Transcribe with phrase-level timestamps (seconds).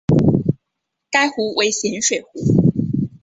[1.11, 2.39] 该湖为咸水湖。